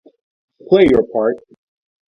[0.67, 1.35] Play Your Part.